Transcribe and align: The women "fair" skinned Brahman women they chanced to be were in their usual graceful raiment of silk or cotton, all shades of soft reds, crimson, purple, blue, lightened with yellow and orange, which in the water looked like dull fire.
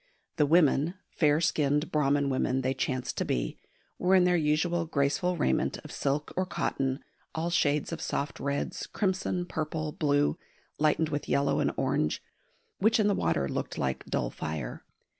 The 0.37 0.47
women 0.47 0.95
"fair" 1.11 1.39
skinned 1.39 1.91
Brahman 1.91 2.31
women 2.31 2.61
they 2.61 2.73
chanced 2.73 3.19
to 3.19 3.23
be 3.23 3.59
were 3.99 4.15
in 4.15 4.23
their 4.23 4.35
usual 4.35 4.87
graceful 4.87 5.37
raiment 5.37 5.77
of 5.85 5.91
silk 5.91 6.33
or 6.35 6.43
cotton, 6.43 7.03
all 7.35 7.51
shades 7.51 7.91
of 7.91 8.01
soft 8.01 8.39
reds, 8.39 8.87
crimson, 8.87 9.45
purple, 9.45 9.91
blue, 9.91 10.39
lightened 10.79 11.09
with 11.09 11.29
yellow 11.29 11.59
and 11.59 11.71
orange, 11.77 12.23
which 12.79 12.99
in 12.99 13.05
the 13.05 13.13
water 13.13 13.47
looked 13.47 13.77
like 13.77 14.03
dull 14.07 14.31
fire. 14.31 14.83